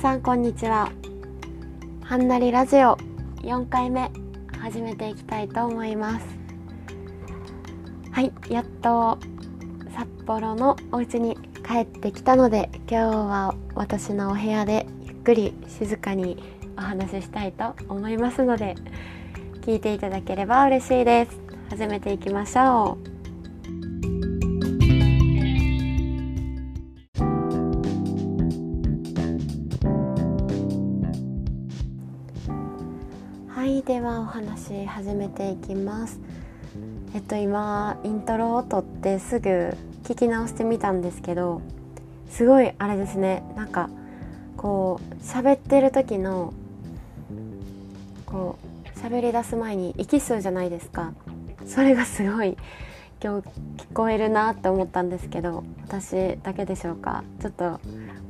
[0.00, 0.90] さんこんにちは。
[2.02, 2.96] はんなりラジオ
[3.42, 4.10] 4回目
[4.58, 6.26] 始めていきたいと思います。
[8.10, 9.18] はいやっと
[9.94, 11.36] 札幌のお家に
[11.68, 16.42] 帰ってきたので今日は私のお部屋でゆっくり静かに
[16.78, 18.76] お話ししたいと思いますので
[19.60, 21.38] 聞いていただければ嬉しいです。
[21.68, 23.09] 始めていきましょう。
[34.90, 36.18] 始めていきます。
[37.14, 41.62] えっと今イントロを撮ってすぐ聞き直してみたんですけど
[42.28, 43.42] すごいあれですね。
[43.56, 43.88] なんか
[44.56, 46.52] こう喋ってる時の
[48.26, 51.12] こう喋り出す前に息吸うじゃないですか。
[51.66, 52.56] それがすごい
[53.22, 53.48] 今日
[53.84, 57.22] 聞こえるなって思ったんですけど私だけでしょうか。
[57.40, 57.80] ちょっとも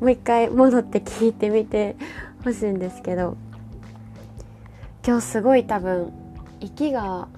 [0.03, 1.97] う一回戻って聞いてみて
[2.45, 3.37] ほしいんですけど
[5.07, 6.13] 今日すごい多分
[6.61, 7.29] 息が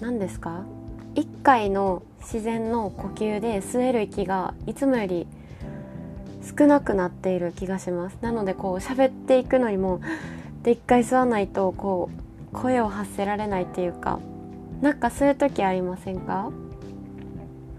[0.00, 0.64] 何ですか
[1.14, 5.26] ？1回の自然の呼吸で吸える息がいつもより
[6.58, 8.18] 少なくなっている気がします。
[8.20, 10.00] なのでこう喋っていくのにも
[10.62, 12.10] で1回吸わないとこ
[12.52, 14.18] う声を発せられないっていうか
[14.80, 16.50] なんかそういう時ありませんか、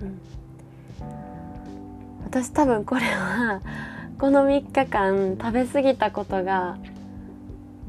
[0.02, 0.20] うん、
[2.26, 3.62] 私多分これは
[4.20, 6.78] この3日間食べ過ぎたことが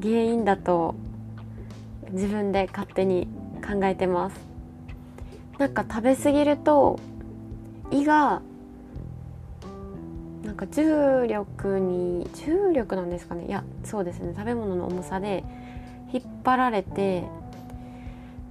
[0.00, 0.94] 原因だと
[2.12, 3.28] 自分で勝手に
[3.66, 4.40] 考えてます。
[5.58, 6.98] なんか食べ過ぎると
[7.90, 8.40] 胃が
[10.42, 13.46] なんか重力に重力なんですかね。
[13.46, 14.32] いやそうですね。
[14.36, 15.44] 食べ物の重さで
[16.12, 17.24] 引っ張られて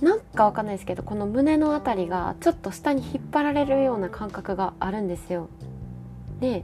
[0.01, 5.49] なんかわかんないですけどこの胸の辺りがちょっと下に引っ張られるような感覚があるんですよ。
[6.39, 6.63] で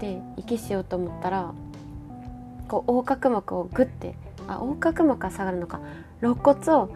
[0.00, 1.52] で息しようと思ったら
[2.68, 4.14] こう横隔膜をグッて
[4.48, 5.80] あ横隔膜が下がるのか。
[6.20, 6.88] 肋骨をっ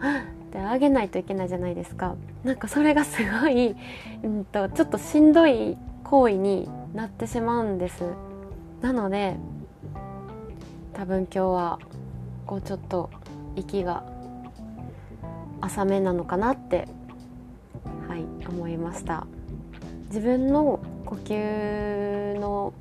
[0.51, 2.15] て上げないといけないじゃないですか。
[2.43, 3.75] なんかそれがすごい、
[4.23, 8.03] うんと、ちょっとしんどい行為になってしまうんです。
[8.81, 9.37] なので
[10.93, 11.79] 多分今日は
[12.45, 13.09] こうちょっと
[13.55, 14.03] 息が
[15.61, 16.87] 浅めなのかなって
[18.09, 19.25] はい思いました。
[20.07, 22.73] 自分の呼吸の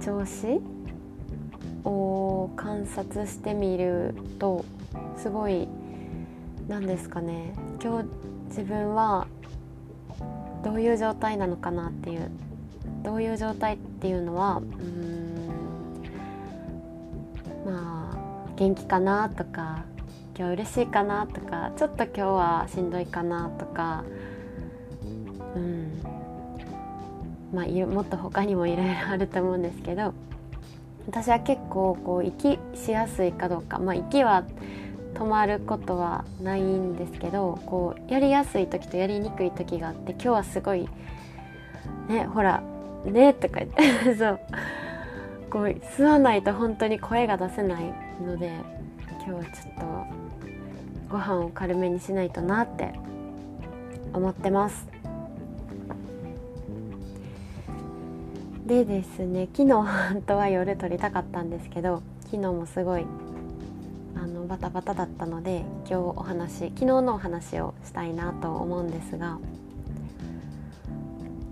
[0.00, 0.62] 調子
[1.84, 4.64] を観察してみると
[5.16, 5.68] すごい
[6.68, 7.52] 何ですかね。
[7.82, 8.08] 今日
[8.48, 9.26] 自分は
[10.64, 12.30] どういう状態なのかなっていう
[13.02, 15.48] どういう状態っていうのはうん
[17.66, 19.84] まあ元気かなとか
[20.36, 24.04] 今日嬉しいかなとかちょっと今日はしんどいかなとか
[25.54, 26.02] うん。
[27.54, 30.12] まあもっと他にもいろいろあると思うんですけど
[31.06, 34.44] 私は結構こう息しやすいかどうかまあ息は
[35.14, 40.88] 止まることはないんですけどこうやりやすい時とやりにくい時があって今日はすごい
[42.08, 42.62] ねほら
[43.06, 44.40] 「ね」とか言って そう
[45.50, 47.84] こう吸わないと本当に声が出せない
[48.20, 48.50] ので
[49.24, 50.14] 今日はちょっと
[51.10, 52.92] ご飯を軽めにしないとなって
[54.12, 54.93] 思ってます。
[58.66, 63.04] でですね昨日本当は夜撮りたかったんですけど昨日もすごい
[64.16, 69.38] あのバタバタだったので今日お話昨日のお話をしたいなと思うんですが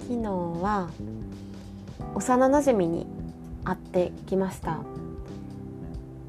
[0.00, 0.88] 昨日は
[2.14, 3.06] 幼なじみに
[3.64, 4.80] 会ってきました。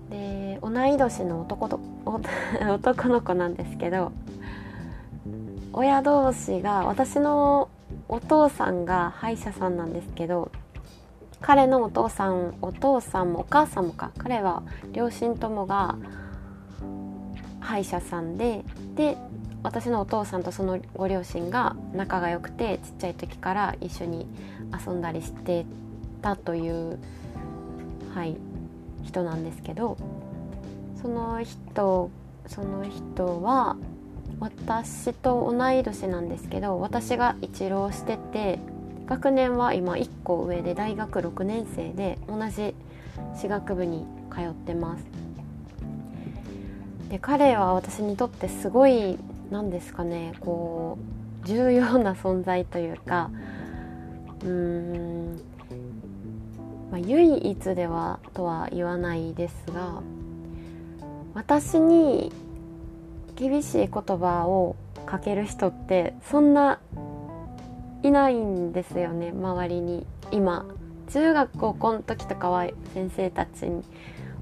[0.09, 1.79] で同い年の男と
[2.71, 4.11] 男の子なんですけど
[5.71, 7.69] 親同士が私の
[8.07, 10.51] お父さんが歯医者さんなんですけど
[11.43, 15.97] 彼のお父さんお父さんもお母さんもか彼は両親ともが
[17.59, 18.63] 歯医者さんで
[18.95, 19.17] で
[19.61, 24.25] 私のお父さんとそのご両親が仲が良くてちっちゃい時から一緒に
[24.85, 25.65] 遊んだりして
[26.21, 26.97] たという、
[28.15, 28.37] はい、
[29.03, 29.97] 人なんですけど
[31.01, 32.09] その人
[32.47, 33.75] その人は
[34.39, 38.59] 私と同い年なんですけど私が一浪してて
[39.07, 42.73] 学年は今1個上で大学6年生で同じ
[43.35, 45.03] 私学部に通ってます。
[47.09, 49.19] で彼は私にとってすごい
[49.51, 50.97] 何ですかねこ
[51.43, 53.29] う重要な存在というか
[54.43, 55.41] うーん、
[56.91, 60.01] まあ、唯一ではとは言わないですが
[61.35, 62.31] 私に
[63.35, 66.79] 厳しい言葉をかける人ってそんな
[68.03, 70.05] いないんですよね周りに。
[70.31, 70.65] 今
[71.09, 73.83] 中学高校の時とかは先生たちに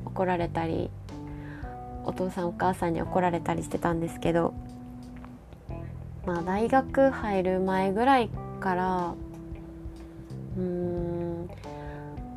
[0.05, 0.89] 怒られたり
[2.05, 4.53] お父さんお母さんに怒られたりしてたんですけど
[6.25, 8.29] まあ大学入る前ぐらい
[8.59, 9.13] から
[10.57, 11.47] うーん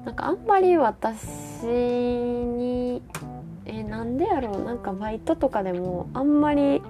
[0.05, 3.03] なんかあんまり私に
[3.65, 6.83] えなんでやろうなんかバイトとかでもあんまり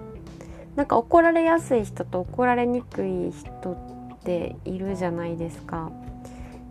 [0.77, 3.77] なんか怒られやすい人と怒られにくい人
[4.25, 5.91] ているじゃないですか。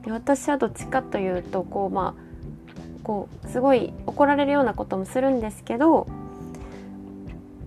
[0.03, 2.23] で私はどっちかというとこうまあ
[3.03, 6.07] こうすごい怒られるようなこともするんですけど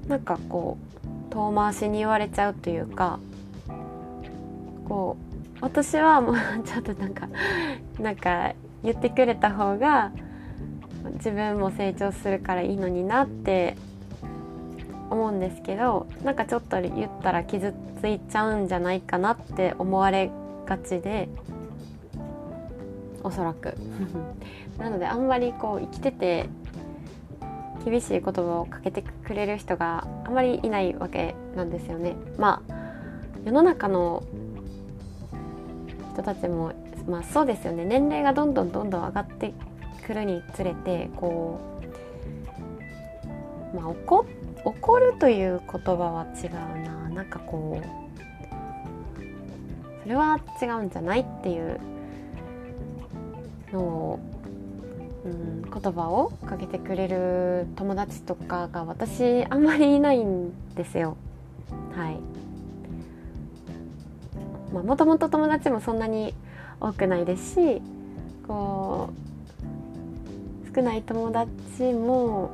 [0.08, 0.78] なんかこ
[1.30, 3.18] う遠回しに言われちゃうというか
[4.86, 7.28] こう私はもう ちょっとなんか
[7.98, 8.52] なんか
[8.82, 10.12] 言ってくれた方が
[11.14, 13.76] 自分も成長するからいいのになって
[15.10, 20.30] 思うんですけどなんかちょっと言ったら傷ついちゃうんじゃないかなって思われ
[20.66, 21.28] がちで
[23.22, 23.74] おそらく
[24.78, 26.48] なのであんまりこう生きてて
[27.84, 32.16] 厳しい言葉をかけてくれる人があんまりいないわけなんですよね。
[32.36, 32.74] まあ
[33.44, 34.24] 世の中の
[36.12, 36.72] 人たちも
[37.08, 39.54] まあそうですよね年齢がどんどんどんどん上がって
[40.04, 41.60] くるにつれてこ
[43.72, 46.50] うまあ怒っ怒るという言葉は違う
[46.84, 47.86] ななんかこう
[50.02, 51.78] それは違うんじゃないっていう
[53.72, 54.20] のを、
[55.24, 61.16] うん、言葉をかけてくれる友達とかが私あんまりいないんですよ。
[61.94, 62.18] はい
[64.72, 66.34] まあ、もともと友達もそんなに
[66.80, 67.82] 多くないですし
[68.48, 69.10] こ
[70.72, 72.50] う少ない友達も、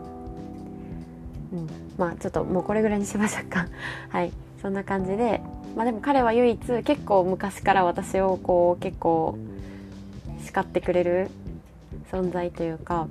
[1.52, 1.68] うん、
[1.98, 3.66] まあちょっともうこれぐらいにしましょうか。
[4.10, 4.32] はい。
[4.60, 5.40] そんな感じで。
[5.76, 9.38] まあでも彼は唯一結構昔から私をこう結構
[10.44, 11.30] 叱ってくれる
[12.10, 13.08] 存在というか、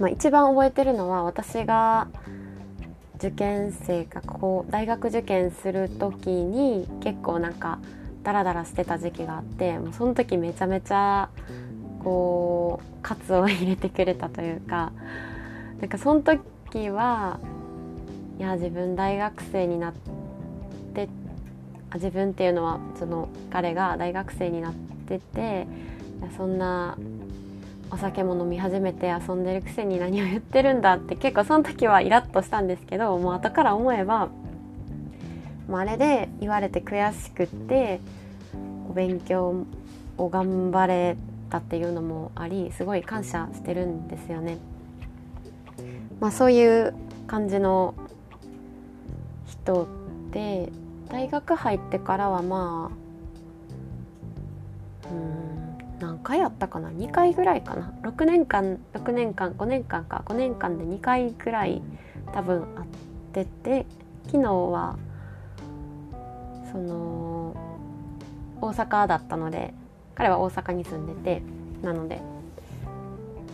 [0.00, 2.08] まあ、一番覚えてるのは私が
[3.18, 7.78] 受験生かこう大学受験する時に結構なんか
[8.22, 11.28] ダラダラしてた時期があってもうその時めちゃめちゃ
[12.02, 14.92] こう喝を入れてくれたというか
[15.80, 17.40] なんかその時は
[18.38, 19.92] いや自分大学生になっ
[20.94, 21.08] て
[21.94, 24.74] 自分っていうのはその彼が大学生になっ
[25.06, 25.66] てて
[26.36, 26.96] そんな
[27.90, 34.28] お酒も飲み始めて遊んでるくせに何を言ってるんだって結構その時はイラッとしたんですけどもう後から思えば
[35.66, 38.00] もうあれで言われて悔しくって
[38.90, 39.64] お勉強
[40.16, 41.16] を頑張れ
[41.50, 44.58] たっていうのもありすごい感謝してるんですよね。
[46.20, 46.94] まあ、そういう
[47.26, 47.94] 感じの
[49.62, 49.86] 人
[50.30, 50.72] で
[51.08, 52.90] 大学入ってからはま
[55.06, 57.92] あうん何回あったかな？2回ぐらいかな。
[58.02, 60.22] 6年間6年間5年間か。
[60.26, 61.82] 5年間で2回ぐらい
[62.32, 62.88] 多分会っ
[63.32, 63.86] てて
[64.26, 64.96] 昨日は
[66.70, 67.56] その
[68.60, 69.72] 大阪だったので
[70.14, 71.42] 彼は大阪に住んでて
[71.82, 72.20] なので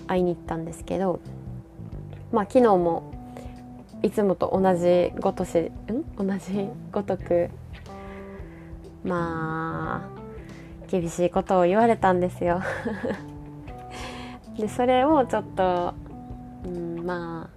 [0.07, 1.21] 会いに行ったんですけど
[2.33, 3.14] まあ昨日も
[4.05, 5.73] いつもと同じごとしん？
[6.19, 7.49] 同じごとく
[9.03, 12.61] まあ厳しいことを言われたんですよ。
[14.59, 15.95] でそれをちょっと、
[16.67, 17.55] うん、まあ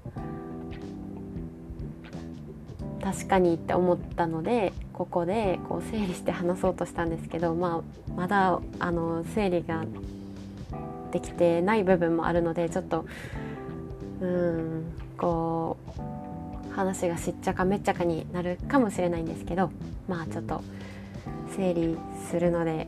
[3.04, 9.84] 確かにって思ったのでここでこう整理して話そうとしたんですけど、まあ、まだあの整理が
[11.12, 13.06] できてない部分もあるのでちょっと
[14.22, 15.87] うんこう
[16.78, 19.72] 話がしっちゃかめっちゃかになるかもしれないんですけど
[20.08, 20.64] まあちょっと
[21.56, 21.98] 整理
[22.30, 22.88] するので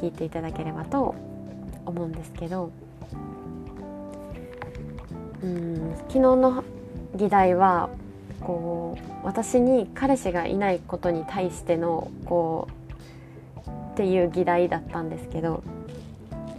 [0.00, 1.14] 聞いていただければと
[1.84, 2.70] 思うんですけど
[5.42, 6.64] うん昨日の
[7.14, 7.90] 議題は
[8.40, 12.68] こう私に彼氏がいないことに対してのこ
[13.66, 15.62] うっていう議題だったんですけど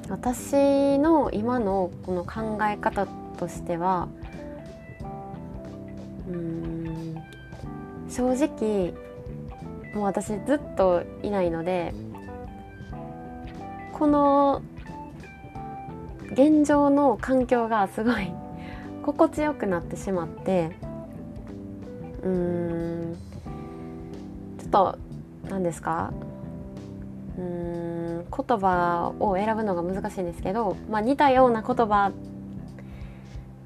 [0.09, 3.07] 私の今のこの考え方
[3.39, 4.07] としては
[6.27, 7.15] うん。
[8.09, 8.93] 正直
[9.93, 11.93] もう私ずっといないので
[13.93, 14.61] この
[16.31, 18.31] 現状の環境がすごい
[19.03, 20.71] 心地よくなってしまって
[22.23, 23.17] うーん
[24.59, 24.97] ちょっと
[25.49, 26.13] 何ですか？
[27.37, 32.11] うーん言葉を選ぶのが難しいんですけど、まあ、似たような言葉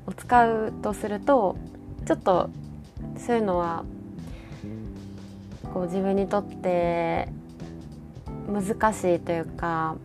[0.08, 1.58] を使うとすると
[2.06, 2.50] ちょっと
[3.18, 3.84] そういうのは
[5.74, 7.28] こう自分にとって
[8.48, 9.96] 難しいというか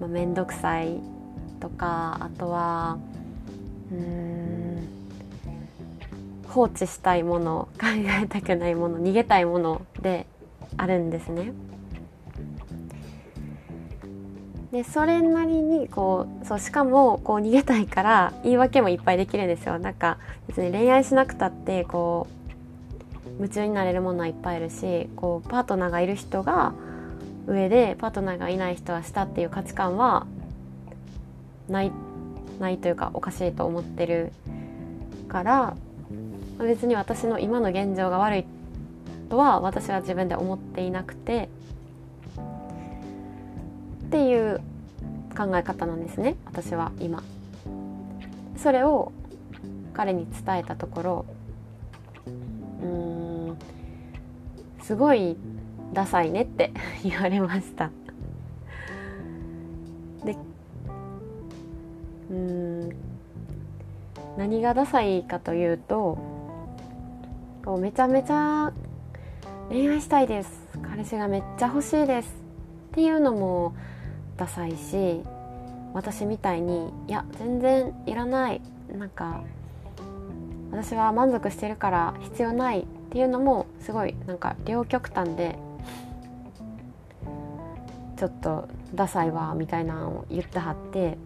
[0.00, 1.00] まあ、面倒くさい
[1.60, 2.98] とかあとは
[3.90, 4.88] うん
[6.46, 7.86] 放置したいもの 考
[8.22, 10.26] えたくないもの逃げたいもので
[10.76, 11.52] あるんですね。
[14.72, 19.78] でそれなりにこうそうしかもこう逃げたいから言い訳もいっぱいできるんですよ。
[19.78, 22.26] なんか別に恋愛しなくたってこ
[23.26, 26.74] う夢中になれるものはいっぱいいるしこうパートナーがいる人が
[27.46, 30.26] 上でパートナーがいない人は下っていう価値観は
[31.68, 31.92] ない
[32.58, 34.32] ないというかおかしいと思ってる
[35.28, 35.76] から
[36.58, 38.44] 別に私の今の現状が悪い
[39.30, 41.48] とは私は自分で思っていなくて
[44.08, 44.60] っていう
[45.36, 47.22] 考え方なんですね私は今。
[48.56, 49.12] それを
[49.92, 51.26] 彼に伝えたところ
[52.82, 53.58] うん
[54.82, 55.36] すごい
[55.92, 56.72] ダサいねって
[57.04, 57.90] 言われました
[60.24, 60.36] で
[62.30, 62.90] うん
[64.36, 66.18] 何がダサいかというと
[67.64, 68.72] こうめちゃめちゃ
[69.68, 72.34] 恋愛したいです彼氏がめっちゃ欲しいです
[72.92, 73.74] っていうのも
[74.38, 75.20] ダサいし
[75.92, 78.62] 私みたいにいや全然いらない
[78.96, 79.42] なんか
[80.70, 85.58] 私は満足してるから必要ないっていうのもすごいなんか両極端で
[88.16, 91.18] ちょっとダサいわみたいなのを言ってはって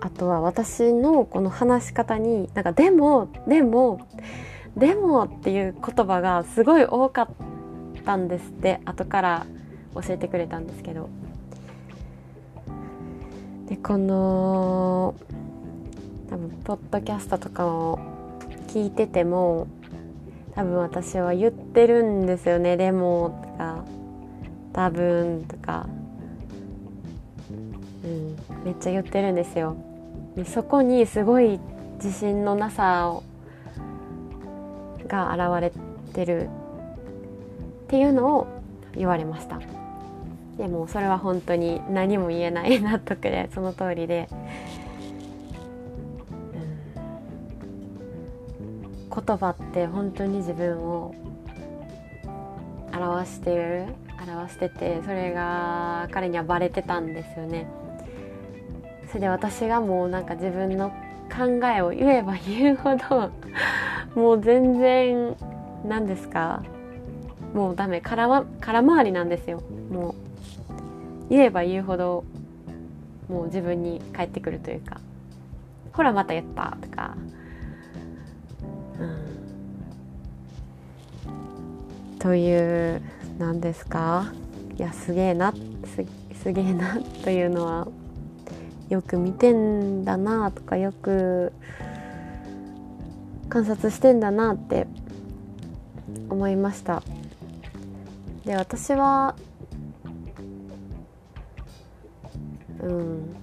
[0.00, 4.08] あとは私のこの話し方になんかでもでも
[4.76, 7.28] でもっていう言葉がすごい多かっ
[8.04, 9.46] たんですって後から
[9.94, 11.08] 教えてくれたんですけど。
[13.68, 15.14] でこの
[16.30, 17.98] 多分ポッドキャストとかを
[18.68, 19.66] 聞いてても
[20.54, 23.84] 多分私は言ってるんですよね「でも」とか
[24.72, 25.86] 「多分」とか、
[28.04, 29.76] うん、めっちゃ言ってるんですよ。
[30.34, 31.60] でそこにすごい
[31.96, 33.22] 自信のなさを
[35.06, 35.72] が現れ
[36.12, 36.48] てる
[37.84, 38.46] っていうのを
[38.94, 39.77] 言われました。
[40.58, 44.28] でもそれは本当に何も言えない納得でその通りで、
[48.60, 51.14] うん、言葉って本当に自分を
[52.92, 53.86] 表してる
[54.20, 57.68] 表しててそれが彼にはバレてたんですよね。
[59.06, 60.90] それで私がもうなんか自分の
[61.30, 63.30] 考えを言えば言うほど
[64.14, 65.36] もう全然
[65.86, 66.62] 何ですか
[67.54, 69.62] もうダメ空,、空回りなんですよ。
[69.90, 70.27] もう
[71.28, 72.24] 言えば言うほど
[73.28, 75.00] もう自分に返ってくるというか
[75.92, 77.16] 「ほらまた言った」とか、
[81.26, 81.34] う
[82.14, 83.02] ん、という
[83.38, 84.32] 何ですか？
[84.76, 85.60] いやすげえなす
[86.42, 87.88] すげえなというのは
[88.88, 91.52] よく見てんだなとかよく
[93.48, 94.86] 観察してんだなって
[96.30, 97.02] 思いました。
[98.44, 99.34] で私は
[102.82, 103.36] うん。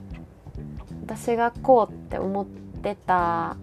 [1.04, 3.58] 私がこうって思ってた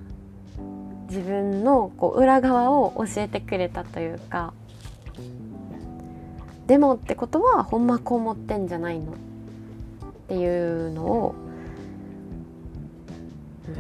[1.09, 4.53] 自分のこう裏側を教えてくれたというか
[6.69, 9.13] でもってことはほんまこう思ってんじゃないの？
[9.13, 9.15] っ
[10.29, 11.35] ていうのを、
[13.69, 13.75] うん。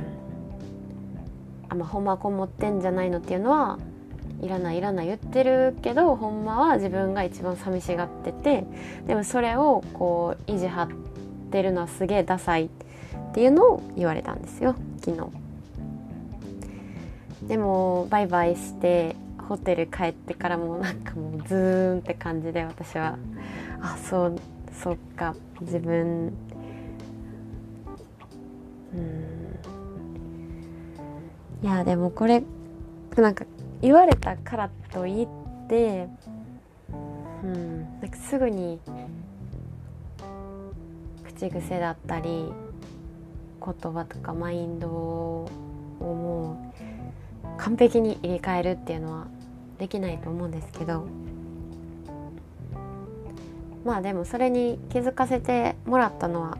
[1.71, 3.79] あまあ、ほんまこう思ってんじゃないのっていうのは
[4.41, 8.65] いらないいらない言ってるけどほんまは自分が一番寂しがってて
[9.07, 11.02] でもそれをこう意地張って
[11.53, 12.69] ってるのはすげえダサいっ
[13.35, 15.27] ていうのを言われたんですよ昨日。
[17.47, 19.17] でもバイバイして
[19.49, 23.19] ホテル帰ってからもなんかもうズーンって感じで私は
[23.83, 24.37] あそう
[24.73, 26.33] そっか自分
[28.95, 29.59] うん。
[31.63, 32.43] いやでもこれ
[33.17, 33.45] なんか
[33.83, 35.29] 言われたからといっ
[35.69, 36.09] て
[37.45, 38.81] うんなんかすぐに
[41.43, 42.53] 口癖だったり
[43.65, 45.49] 言葉とかマインドを
[45.99, 46.73] も
[47.43, 49.27] う完璧に入れ替えるっていうのは
[49.79, 51.09] できないと思うんですけど
[53.85, 56.59] まあでもそれに気づかせてもらったのは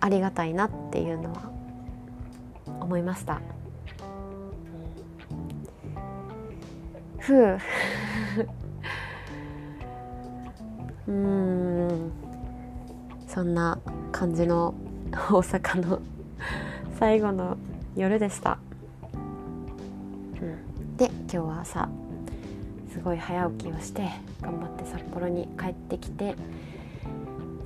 [0.00, 1.50] ありがたいなっていうのは
[2.80, 3.40] 思いました。
[7.18, 7.58] ふう。
[11.08, 12.31] うん。
[13.32, 13.78] そんな
[14.12, 14.74] 感じの
[15.10, 16.00] 大阪の
[17.00, 17.56] 最後の
[17.96, 18.58] 夜でした、
[19.14, 21.88] うん、で今日は朝
[22.92, 24.10] すごい早起きをして
[24.42, 26.36] 頑張って札幌に帰ってきて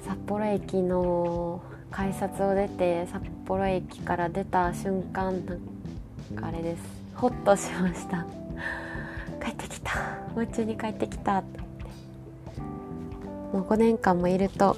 [0.04, 6.82] 札幌駅の改札を出て札幌駅から出た瞬間なんかあれです。
[7.16, 8.24] ホッとしました。
[9.44, 9.90] 帰ってきた。
[10.36, 11.60] 夢中に帰ってきたって。
[13.52, 14.76] もう5年間もいると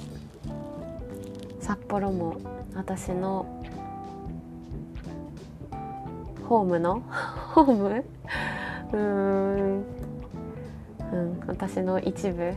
[1.69, 2.41] 札幌も
[2.73, 3.45] 私の
[6.47, 7.03] ホームの
[7.53, 8.05] ホーム？
[8.91, 9.83] うーん、
[11.11, 12.55] うん、私の一部。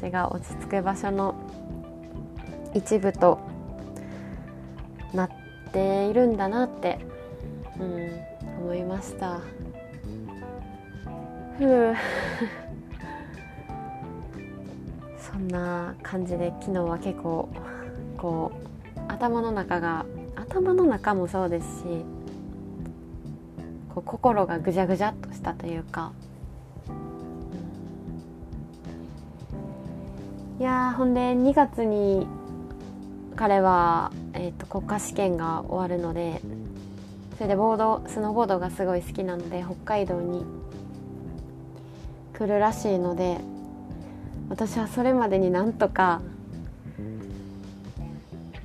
[0.00, 1.34] 私が落ち着く場所の
[2.72, 3.38] 一部と
[5.12, 5.30] なっ
[5.70, 6.98] ているんだなって、
[7.78, 8.08] うん、
[8.62, 9.38] 思いました。
[11.58, 11.94] ふう。
[15.20, 17.50] そんな感じで昨日は結構
[18.16, 21.84] こう頭の中が頭の中もそうですし
[23.94, 26.12] こう心がぐじゃぐじゃっとしたというか、
[30.58, 32.26] いやほんで2月に
[33.36, 36.40] 彼は、えーと、国家試験が終わるので
[37.36, 40.44] それでボードスノーボードがすごい好きなので北海道に
[42.32, 43.38] 来るらしいので
[44.48, 46.22] 私はそれまでになんとか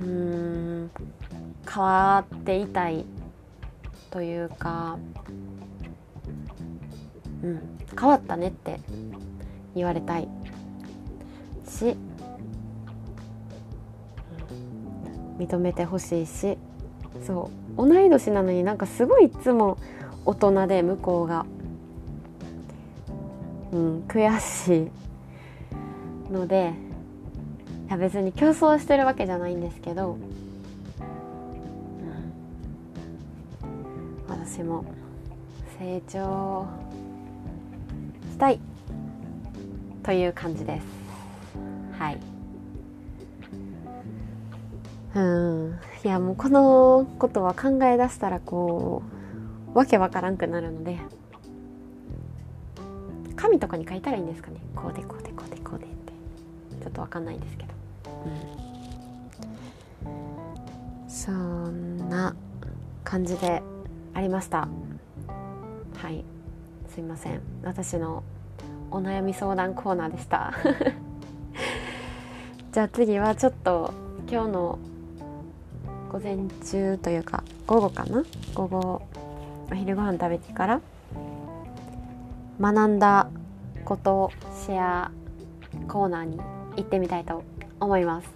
[0.02, 0.90] うん。
[1.72, 3.04] 変わっていたい
[4.10, 4.98] というか、
[7.42, 8.78] うん、変わったねって
[9.74, 10.28] 言われたい。
[11.66, 11.96] し
[15.38, 16.58] 認めてほしいし
[17.26, 17.86] そう。
[17.88, 19.78] 同い年なのになんかすごいいつも
[20.24, 21.46] 大人で向こうが、
[23.72, 24.90] うん、悔し
[26.30, 26.74] いので
[27.92, 30.16] や別に競争してるわけじゃないんですけど、う
[33.66, 34.84] ん、私も
[35.78, 36.66] 成長
[38.30, 38.58] したい
[40.02, 40.86] という感じです。
[41.98, 42.18] はい。
[45.14, 45.78] うん。
[46.04, 49.02] いやもうこのことは考え出したらこ
[49.74, 50.98] うわけわからんくなるので
[53.36, 54.56] 紙とかに書いたらいいんですかね。
[54.74, 55.94] こうでこうでこうでこうでって。
[56.82, 57.71] ちょっとわかんないんですけど、
[60.04, 60.08] う
[61.08, 62.34] ん、そんな
[63.04, 63.62] 感じで
[64.14, 64.68] ありました。
[65.96, 66.24] はい。
[66.88, 67.40] すいません。
[67.62, 68.22] 私の
[68.90, 70.52] お悩み相談コーナーでした。
[72.72, 73.92] じゃあ次はちょっと
[74.30, 74.78] 今日の
[76.10, 78.22] 午前中というか午後かな？
[78.54, 79.02] 午後
[79.70, 80.80] お昼ご飯食べてから
[82.60, 83.28] 学んだ
[83.84, 84.30] こと
[84.66, 85.10] シェア
[85.88, 86.38] コーナーに
[86.76, 87.42] 行ってみたいと
[87.82, 88.32] 思います。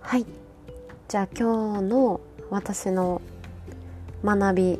[0.00, 0.26] はい
[1.08, 3.22] じゃあ今日の私の
[4.22, 4.78] 学び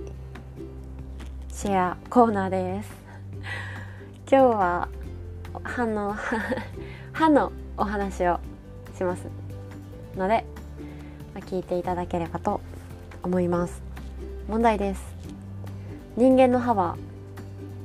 [1.51, 2.91] シェアコーナーです
[4.31, 4.89] 今日は
[5.63, 6.15] 歯の
[7.13, 8.41] 歯のお話を
[8.97, 9.27] します
[10.17, 10.45] ので、
[11.53, 12.63] 聞いていただければと
[13.23, 13.83] 思います。
[14.49, 15.03] 問題です。
[16.17, 16.97] 人間の歯は、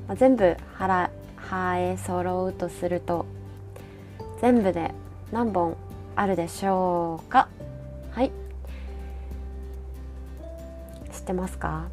[0.08, 3.26] まあ、全部歯歯へ揃うとすると
[4.42, 4.94] 全部で
[5.34, 5.76] 何本
[6.16, 7.50] あるでしょうか？
[8.12, 8.32] はい。
[11.12, 11.90] 知ってますか？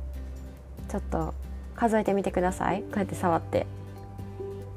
[0.89, 1.35] ちょっと
[1.75, 2.83] 数えてみてください。
[2.83, 3.67] こうやって触って。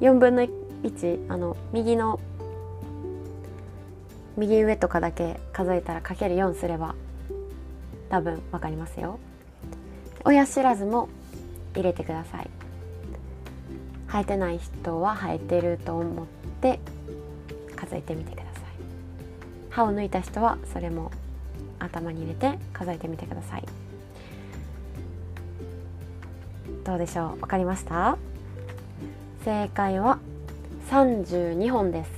[0.01, 2.19] 4分の1あの右の
[4.37, 6.95] 右上とかだけ数えたらかける4すれば
[8.09, 9.19] 多分分かりますよ。
[10.23, 11.09] 親知らずも
[11.73, 12.49] 入れてください。
[14.07, 16.25] 生えてない人は生えてると思っ
[16.61, 16.79] て
[17.75, 18.53] 数えてみてください。
[19.69, 21.11] 歯を抜いた人はそれも
[21.79, 23.63] 頭に入れて数えてみてください。
[26.83, 27.39] どうでしょう？
[27.39, 28.17] 分かりました？
[29.43, 30.19] 正解は
[30.89, 32.11] 32本です。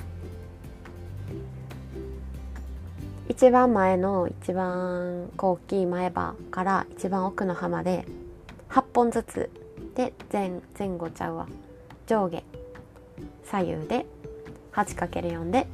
[3.39, 8.05] 一番前の一番大きい前歯から一番奥の歯まで
[8.67, 9.49] 8本ずつ
[9.95, 11.47] で前前後ちゃうわ
[12.05, 12.43] 上下
[13.45, 14.05] 左右で
[14.73, 15.67] 8×4 で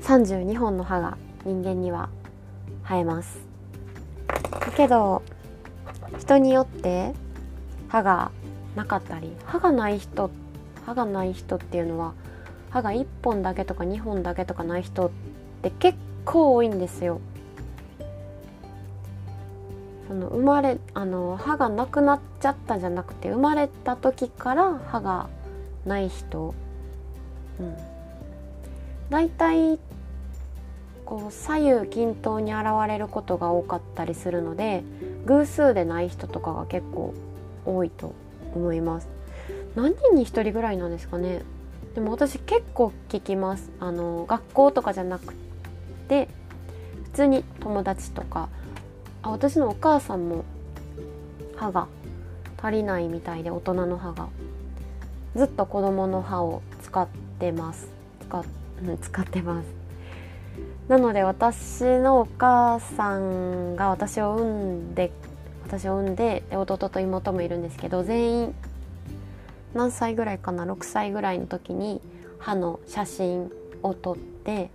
[0.00, 2.08] 32本の歯が人間には
[2.84, 3.40] 生えます。
[4.60, 5.22] だけど
[6.18, 7.12] 人によって
[7.88, 8.30] 歯が
[8.76, 10.30] なかったり歯がない人
[10.86, 12.14] 歯がない人っていうのは
[12.70, 15.27] 歯が1本だけとか2本だけとかない人って
[15.78, 17.20] 結構多いんですよ。
[20.08, 25.28] その生まれあの歯がなくなっちゃったじゃなくて生まれた時から歯が
[25.84, 26.54] ない人、
[27.60, 27.76] うん、
[29.10, 29.78] 大体
[31.04, 34.82] こう左右均等に現れることが多かったりするので
[35.26, 37.12] 偶数でない人とかが結構
[37.66, 38.14] 多いと
[38.54, 39.08] 思います。
[39.74, 41.42] 何人に1人ぐらいなんですかね。
[41.94, 43.70] でも私結構聞きます。
[43.78, 45.34] あの学校とかじゃなく
[46.08, 46.28] て
[47.04, 48.48] 普通に友達とか
[49.22, 50.44] あ私のお母さんも
[51.56, 51.88] 歯が
[52.62, 54.28] 足りないみたいで大人の歯が
[55.36, 57.06] ずっと子供の歯を使っ
[57.38, 57.88] てます。
[58.28, 58.44] 使,、
[58.82, 59.66] うん、使ってます。
[60.88, 65.12] なので私のお母さんが私を産んで
[65.64, 68.54] 私を産んでで弟と妹もいるんですけど全員
[69.74, 72.00] 何歳ぐらいかな6歳ぐらいの時に
[72.38, 73.50] 歯の写真
[73.82, 74.70] を撮って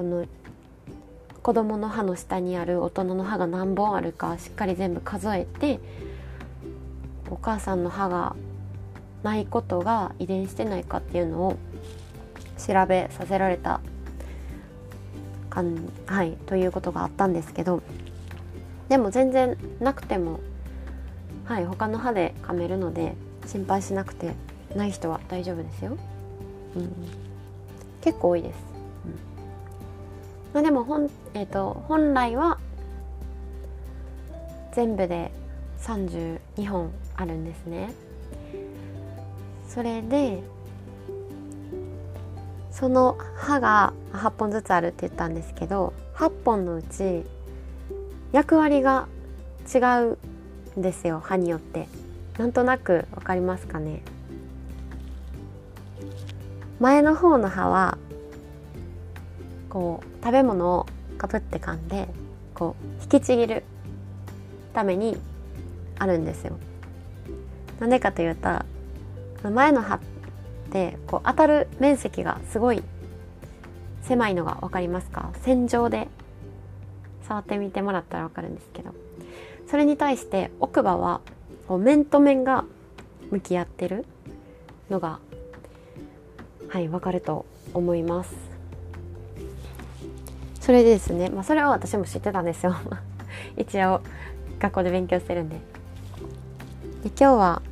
[0.00, 0.24] この
[1.42, 5.78] 子供の歯の下にある大人の歯が何本あるかしっかり全部数えて
[7.28, 8.34] お母さんの歯が
[9.22, 11.58] ないことが遺伝してないかっていうのを
[12.56, 13.82] 調べさせられた
[15.50, 17.82] かんはいということがあったんですけど
[18.88, 20.40] でも全然なくても
[21.44, 24.32] はい他の歯で噛めるので心配しなくて
[24.74, 25.98] ない人は大丈夫ですよ、
[26.74, 26.90] うん、
[28.00, 28.69] 結構多いです、
[30.52, 32.58] まあ、でも本,、えーと、本来は
[34.72, 35.32] 全部で
[35.80, 37.92] 32本あるんですね。
[39.68, 40.42] それで
[42.70, 47.24] その歯が8本ずつあるって言ったんですけど8本のうち
[48.32, 49.06] 役割が
[49.72, 50.18] 違う
[50.78, 51.88] んですよ歯によって。
[52.40, 54.02] なんとなく分かりますかね。
[56.78, 57.98] 前の方の歯は
[59.70, 62.08] こう食べ物をかぶって噛んで
[62.54, 63.62] こう引きちぎる
[64.74, 65.16] ために
[65.98, 66.58] あるんですよ。
[67.78, 68.48] なんでかというと
[69.48, 70.00] 前の歯っ
[70.70, 72.82] てこう当たる面積がすごい
[74.02, 75.30] 狭いのが分かりますか？
[75.42, 76.08] 線状で
[77.22, 78.92] 触ってみてもらったら分かるんですけど。
[79.68, 81.20] それに対して奥歯は
[81.68, 82.64] こう面と面が
[83.30, 84.04] 向き合ってる
[84.90, 85.20] のが
[86.68, 88.49] はい分かると思います。
[90.60, 92.76] それでですね、まあ、それは私も知ってたんですよ。
[93.56, 94.00] 一応
[94.58, 95.56] 学校で勉強してるんで。
[95.56, 95.62] で
[97.08, 97.62] 今日は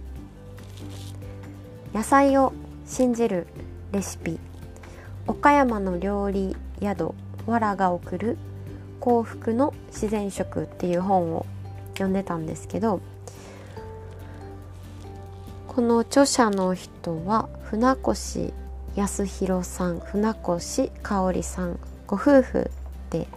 [1.95, 2.53] 野菜を
[2.87, 3.47] 信じる
[3.93, 4.39] レシピ。
[5.27, 7.15] 岡山の料理宿
[7.47, 8.39] わらが送る
[9.01, 11.47] 幸福の自然食っていう本を
[11.93, 13.01] 読んでたんですけど
[15.67, 18.53] この著者の人は船越
[18.97, 22.71] 康弘さん船越香織さんご夫婦
[23.11, 23.29] で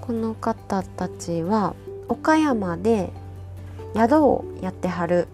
[0.00, 1.74] この方たちは
[2.08, 3.12] 岡山で
[3.94, 5.28] 宿をやってはる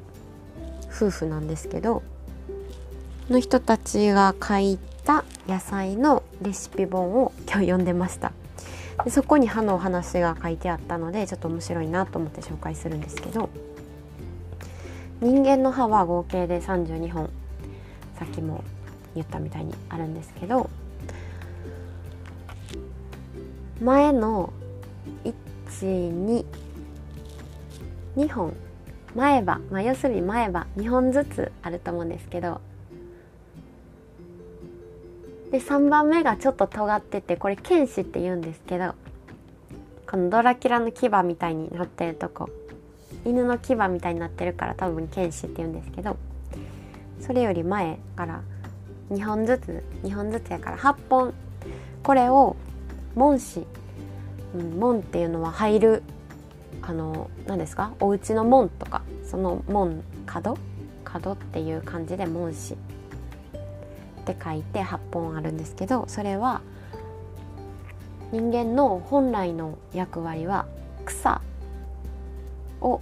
[0.92, 2.02] 夫婦なんですけど
[3.30, 8.32] の人たちが書いた野菜のレシピ本を今日読んでました。
[9.04, 13.48] でそこに歯のお話が書いてあったのでちょっと面白いなと思って紹介するんですけど
[15.20, 17.30] 人間の歯は合計で32本
[18.18, 18.64] さっきも
[19.14, 20.70] 言ったみたいにあるんですけど
[23.80, 24.52] 前の
[25.68, 26.44] 122
[28.32, 28.54] 本。
[29.14, 30.66] 前歯、まあ、要するに前歯。
[30.76, 32.60] 2本ずつあると思うんですけど。
[35.50, 38.94] で3番目がちょっと尖っててこれ剣士って言うんですけど。
[40.10, 42.48] このドラキュラの牙みたいになってるとこ。
[43.26, 46.16] 犬の牙みたいになってるから多分剣士って言うんですけど。
[47.20, 48.40] それより前から。
[49.10, 49.84] 2本ずつ。
[50.02, 51.34] 2本ずつやから8本。
[52.02, 52.56] これを
[53.16, 53.66] 門子、
[54.54, 56.02] うん、門っていうのは入る
[56.82, 57.94] あの何ですか？
[57.98, 60.56] お家の門とかその門角？
[61.04, 62.76] 角っていう感じで門子っ
[64.26, 66.60] て書いて8本あるんですけどそれは
[68.32, 70.66] 人間の本来の役割は
[71.04, 71.40] 草
[72.80, 73.00] を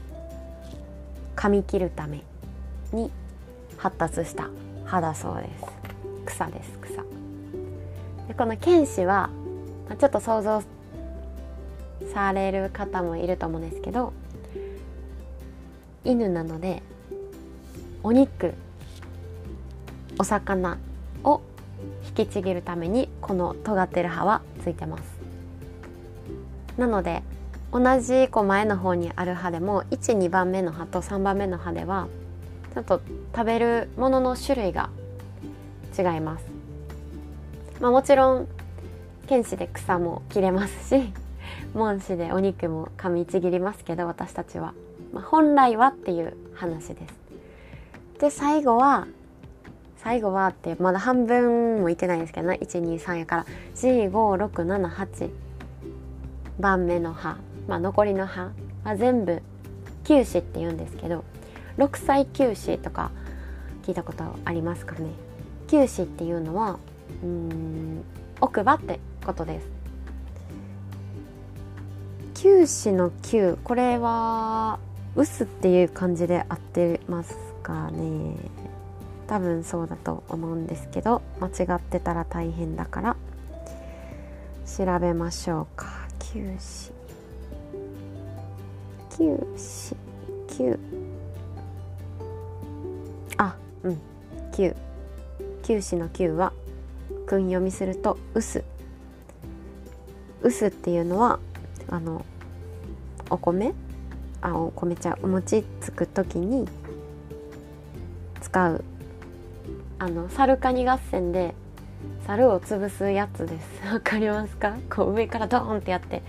[1.35, 2.23] 噛み切るため
[2.93, 3.11] に
[3.79, 4.49] 発達した
[4.85, 5.65] 歯だそうです。
[6.27, 7.03] 草です草。
[8.29, 9.31] でこの剣士は
[9.89, 10.63] ちょっと想像
[12.13, 14.13] される方もいると思うんですけど
[16.05, 16.83] 犬なので
[18.03, 18.55] お肉
[20.19, 20.79] お魚
[21.25, 21.41] を
[22.07, 25.03] 引きちぎるためにこの尖ってる刃はついてます。
[26.77, 27.23] なので
[27.73, 32.09] 同じこう前の方にある歯でも12番目の歯と3番目の歯では
[32.75, 33.01] ちょっと
[33.35, 34.91] 食べるものの種類が
[35.97, 36.45] 違います、
[37.81, 38.49] まあ、もちろん
[39.25, 41.13] 剣士で草も切れますし
[41.75, 44.75] 門歯でお肉も噛みちぎりますけど私たちは、
[45.13, 47.15] まあ、本来はっていう話です。
[48.21, 49.07] で最後は
[49.97, 52.59] 最後はってまだ半分もいってないですけどね。
[52.61, 53.47] 123やから。
[53.75, 55.31] 45678
[56.61, 58.51] 番目の歯、まあ、残りの歯
[58.85, 59.43] は全部
[60.05, 61.25] 臼歯って言うんですけど
[61.79, 63.11] 6歳臼歯とか
[63.83, 65.09] 聞いたことありますかね。
[65.69, 66.79] 臼歯っていうのは
[67.23, 68.05] うん
[68.41, 69.67] 奥歯ってことです。
[72.35, 74.79] 臼歯の臼これは
[75.17, 78.37] 薄っていう感じで合ってますかね。
[79.27, 83.17] 多分そうだと思うんですけど間違ってたら大変だから。
[84.67, 85.87] 調べましょうか。
[86.35, 86.93] 臼歯
[89.11, 89.97] 臼歯
[90.49, 90.79] 臼
[93.37, 94.01] あうん。
[94.53, 94.75] 臼
[95.63, 96.53] 臼歯の臼は
[97.27, 98.65] 訓読みすると「薄」
[100.45, 101.41] 「薄」っていうのは
[101.89, 102.25] あの
[103.31, 103.75] お米？
[104.43, 105.19] あお米ちゃう。
[105.25, 106.69] お餅つく時に
[108.41, 108.85] 使う。
[109.99, 111.55] あのサルカニ合戦で
[112.27, 113.87] 猿を潰すやつです。
[113.91, 114.77] わかりますか？
[114.95, 116.23] こう上からドーンってやって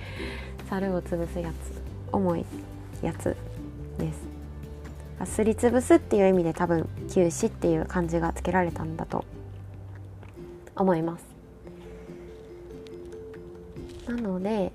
[0.69, 1.53] 猿を潰すやつ。
[2.11, 2.45] 重い
[3.01, 3.35] やつ
[3.99, 5.33] です。
[5.33, 9.25] すりつぶすっていう意味で多分休止っていう漢字がつけられたんだと
[10.75, 11.34] 思います。
[14.07, 14.71] なので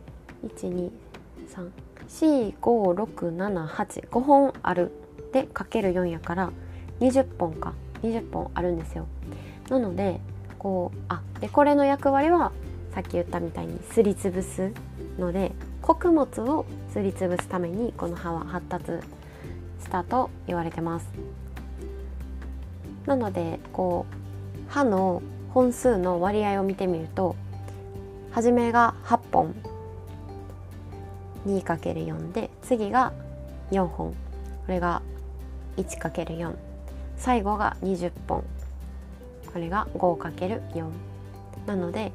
[2.08, 4.92] 123456785本ある
[5.32, 6.50] でかける4やから
[7.00, 7.74] 20本か。
[8.02, 9.06] 20本あるんですよ。
[9.68, 10.20] なので
[10.58, 12.52] こうあでこれの役割は
[12.94, 14.72] さっき言ったみたいにすりつぶす
[15.18, 18.86] ので穀物をすりつぶすためにこの葉は発達
[19.80, 21.08] したと言われてます。
[23.06, 27.36] なのでこう葉の本数の割合を見てみると
[28.32, 29.54] 初めが8本。
[31.46, 33.12] 2×4 で次が
[33.70, 34.12] 4本。
[34.12, 34.16] こ
[34.68, 35.02] れが
[35.76, 36.54] 1×4
[37.16, 38.44] 最後が20本。
[39.52, 40.88] これが 5×4
[41.66, 42.12] なので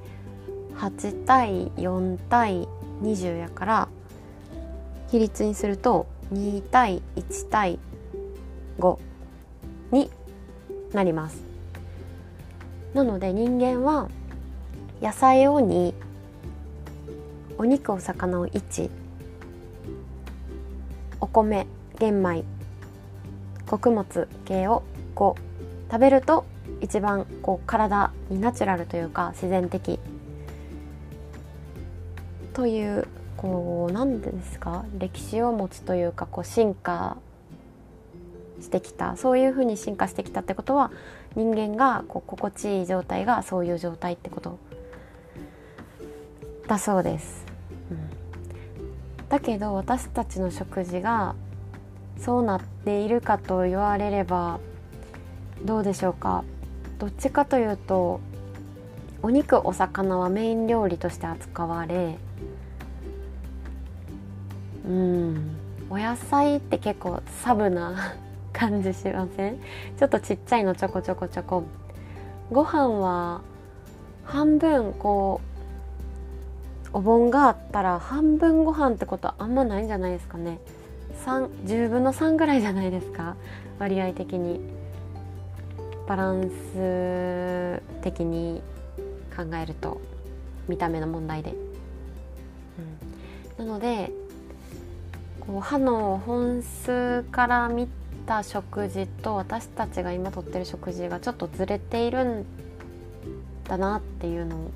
[0.76, 2.68] 8対4対
[3.02, 3.88] 20やから
[5.10, 7.80] 比率にすると2対1対
[8.80, 8.98] 5
[9.92, 10.10] に
[10.94, 11.44] なります。
[12.94, 14.08] なので人間は
[15.02, 15.94] 野菜を2
[17.58, 18.90] お肉お魚を1
[21.22, 21.68] お米
[22.00, 22.44] 玄米。
[23.66, 24.84] 穀物系を
[25.16, 25.36] 5
[25.90, 26.46] 食べると
[26.82, 30.00] 一番こう体にナチュラルというか自然的。
[32.54, 34.86] というこう何ですか？
[34.98, 37.18] 歴史を持つというかこう進化
[38.62, 39.16] してきた。
[39.16, 40.92] そういうふうに進化してきたってことは
[41.36, 44.60] 人間がこう心地いい状態がそういう状態ってこと
[46.68, 47.45] だそうです。
[49.30, 51.36] だけど私たちの食事が
[52.20, 54.60] そうなっているかと言われれば
[55.64, 56.44] どうでしょうか？
[57.00, 58.22] どっちかというと
[59.22, 62.18] お肉お魚はメイン料理として扱われ
[64.88, 65.58] うん
[65.90, 68.14] お野菜って結構サブな
[68.54, 69.58] 感じしません？
[69.98, 71.64] ちょっとちっちゃいのちょこちょこちょこ。
[72.52, 73.42] ご飯は
[74.24, 75.55] 半分こう
[76.96, 80.60] お盆があったら半分ご飯ってことはあんまないんじゃないですかね。
[81.26, 83.36] 3 10分の3ぐらいじゃないですか？
[83.80, 84.62] 割合的に。
[86.08, 88.62] バランス的に
[89.36, 90.00] 考えると
[90.68, 91.56] 見た目の問題で、
[93.58, 94.12] うん、なので
[95.40, 97.88] こう歯の本数から見
[98.28, 102.46] た食事と私たちが今とってる食事がちょっとずれているん
[103.64, 104.72] だなっていうのを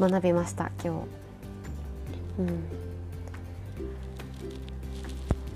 [0.00, 2.40] 学びました今日。
[2.40, 2.68] うん、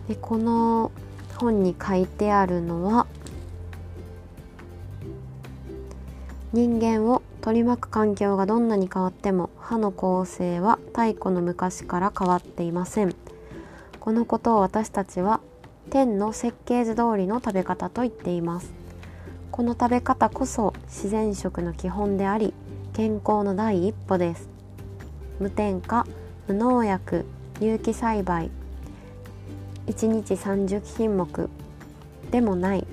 [0.08, 0.90] でこの
[1.36, 3.06] 本に書いてあるのは
[6.52, 13.14] 人間を取り巻く環境がどんなに変わっても歯の構成は太古の昔から変わっていません。
[13.98, 15.40] このことを私たちは
[15.90, 18.72] 天の設計図通りの食べ方と言っています。
[19.50, 22.54] この食べ方こそ自然食の基本であり
[22.94, 24.50] 健康の第一歩です。
[25.40, 26.06] 無添加
[26.46, 27.24] 無農薬
[27.58, 28.50] 有機栽培。
[29.86, 31.48] 1日30品目。
[32.30, 32.86] でもない。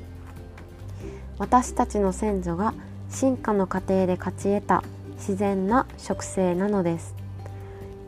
[1.38, 2.74] 私たちの先祖が
[3.10, 4.84] 進化の過程で勝ち得た
[5.18, 7.14] 自然な食性なのです。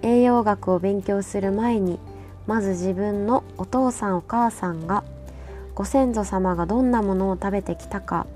[0.01, 1.99] 栄養学を勉強する前に
[2.47, 5.03] まず自分のお父さんお母さんが
[5.75, 8.27] ご先祖様がどんなものを食べてきたか。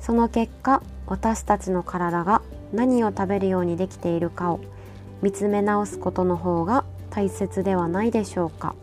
[0.00, 2.40] その結果私たちの体が
[2.72, 4.60] 何を食べるようにできているかを
[5.22, 8.74] 見つめ直すことの方が大切ではないでしょうか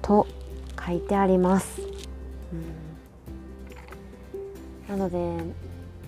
[0.00, 0.26] と
[0.84, 1.80] 書いてあります。
[2.52, 2.92] うん
[4.92, 5.38] なので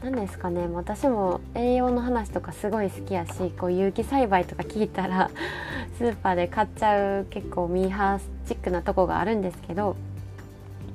[0.02, 5.30] 何ですかね私も栄養の話とかすごい好きやしこう有機栽培とか聞いたら
[5.96, 9.96] スーパーで買っちゃう結構ミーハーチックなとこがあるんですけど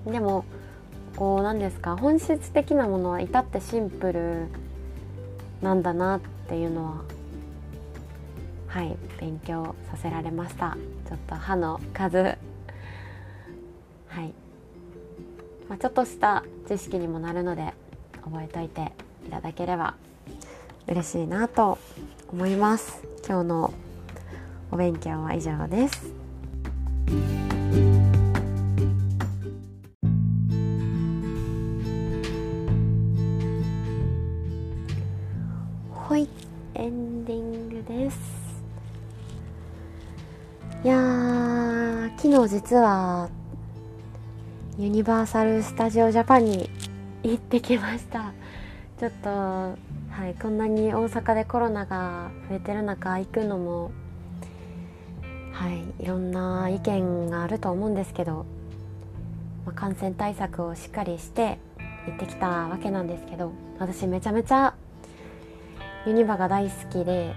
[0.06, 0.46] でも
[1.20, 4.48] こう何ですか本質的なものは至ってシンプル
[5.62, 7.02] なんだなっていうのは
[8.68, 10.78] はい勉強させられました。
[11.10, 12.38] ちょっと歯の数。
[14.08, 14.34] はい、
[15.68, 17.74] まあ、ちょっとした知識にもなるので
[18.24, 18.94] 覚えといて
[19.28, 19.96] いただければ
[20.88, 21.80] 嬉しいなと
[22.32, 23.04] 思います。
[23.28, 23.74] 今日の
[24.72, 26.19] お勉強は以上です。
[42.60, 43.30] 実は
[44.78, 46.70] ユニバーサル・スタジオ・ジャパンに
[47.24, 48.34] 行ってきました。
[49.00, 49.78] ちょっとは
[50.28, 53.92] いこんなに大阪でコロナが増えてる中行くのも
[55.54, 58.46] はいいろんな意見があると思うんですけど、
[59.66, 61.60] まあ、感染対策をしっかりして
[62.08, 64.76] 行ってきたわけなんですけど私めちゃめちゃ
[66.06, 67.34] ユニバが大好きで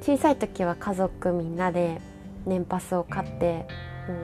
[0.00, 2.00] 小さい時は家族みんなで
[2.46, 3.66] 年パスを買って
[4.08, 4.14] も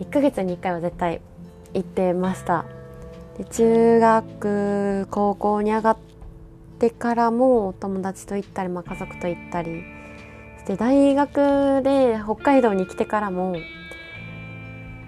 [0.00, 1.20] う1ヶ月に1回は絶対
[1.74, 2.64] 行ってました。
[3.36, 5.98] で中学高校に上がっ
[6.78, 9.98] てからも友達と行ったり、まあ、家族と行ったり。
[10.58, 13.56] して大学で北海道に来てからも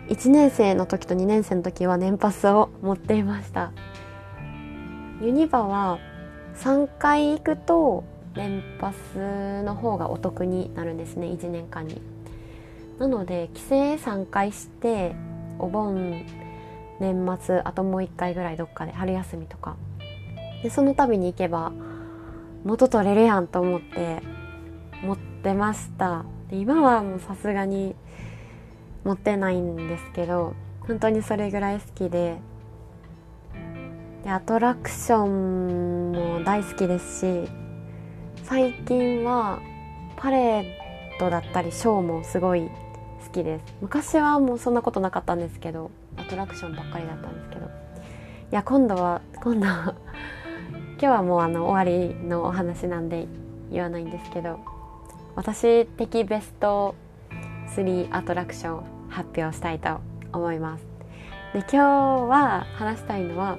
[0.09, 3.73] 1年生の時と2年生の時は年パスを持っていました。
[5.21, 5.99] ユニバは
[6.57, 12.01] 3回行くと年パスの方がお得になるんですね1年間に。
[12.99, 15.15] なので帰省3回して
[15.59, 16.25] お盆
[17.01, 19.77] 年末あともう1回ぐらいどっかで春休みとか。
[20.63, 21.73] でその度に行けば
[22.65, 24.21] 元取れるやんと思って
[25.03, 26.25] 持ってました。
[26.51, 27.95] で今はもうさすがに
[29.05, 30.55] 持ってないんですけど
[30.87, 32.39] 本当にそれぐらい好きで。
[34.23, 37.49] でアトラクションも大好きですし
[38.51, 39.61] 最近は
[40.17, 40.65] パレー
[41.21, 43.75] ドだったりショーもすごい好きです。
[43.81, 47.67] 昔はもうそんなことなかったんですけどアトラクションばっかりだったんですけど。
[47.67, 47.69] い
[48.51, 49.95] や今度は今度は
[50.99, 53.29] 今日はもうあの終わりのお話なんで
[53.71, 54.59] 言わないんですけど
[55.37, 56.97] 私的ベスト
[57.77, 60.01] 3アトラクション発表したいと
[60.33, 60.85] 思います。
[61.53, 63.59] で今日は話したいのは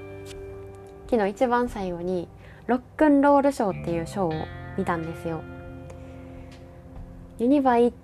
[1.10, 2.28] 昨日一番最後に
[2.68, 5.42] ロックンロールショーっていうショーを見たんですよ。
[7.40, 7.98] ユニバ行っ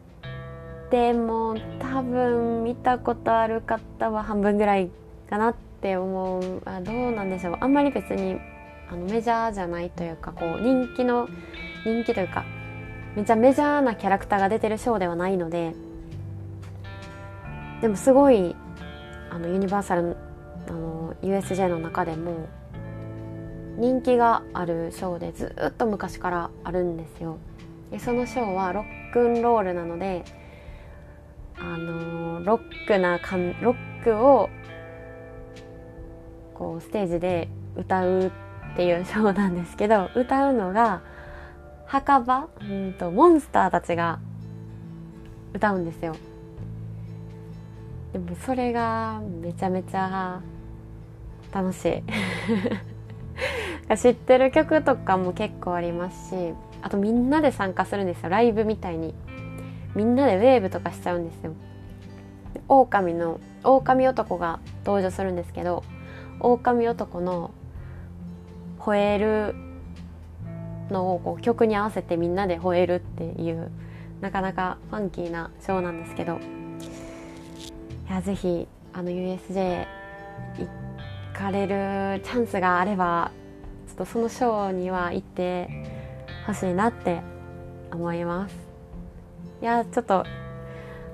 [0.90, 4.90] ても多分見たことある方は半分ぐらい
[5.30, 6.62] かなって思う。
[6.66, 7.58] あどうなんでしょう。
[7.60, 8.40] あんまり別に
[8.90, 11.28] あのメジャーじゃないというかこう人気の
[11.86, 12.46] 人気というか
[13.16, 15.74] めちゃメジャーなキャラクターが出てるショーではないので
[17.82, 18.56] でもすごい
[19.30, 20.16] あのユニバーサル
[20.68, 22.48] あの USJ の中でも
[23.78, 27.38] 人気があるショーでずっと昔からあるんですよ。
[27.92, 30.26] でそのショーはロックンロールなので
[31.58, 34.50] あのロックなかんロックを
[36.56, 38.32] こうステージで歌う
[38.74, 41.02] っていうショーなんですけど歌うのが
[41.86, 44.20] 墓場うんとモンスターたちが
[45.54, 46.16] 歌うんですよ。
[48.12, 50.42] でもそれがめちゃめちゃ
[51.52, 52.04] 楽しい。
[53.96, 58.30] 知ってる曲とかも結構ありますしあとみんなで参加するんですよ。
[58.30, 59.14] ライブみたいに。
[59.96, 61.54] みんなでウェーブとかしちゃうんですよ。
[62.68, 65.84] 狼の狼男が登場するんですけど
[66.40, 67.52] 狼男の
[68.80, 69.56] 吠える
[70.92, 73.72] のをこう曲に合わせてみんなで吠えるっていう
[74.22, 76.40] なかなかファンキーなショーなんですけど。
[78.08, 79.86] いやぜひあの USJ
[80.58, 80.68] 行
[81.38, 83.32] かれるチャンスがあれば
[83.98, 85.70] とそのショーには行って
[86.46, 87.22] ほしいなって
[87.92, 88.56] 思います。
[89.62, 90.24] いやちょっと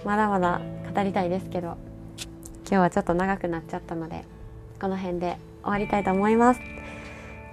[0.04, 0.60] まだまだ
[0.94, 1.78] 語りたいですけど
[2.70, 4.26] 今日はちょっと長くなっちゃったので
[4.82, 6.60] この辺で終わりたいと思います。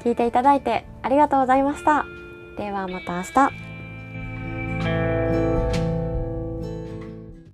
[0.03, 2.05] 聞いていただいてありがとうございました。
[2.57, 3.51] ではまた明日。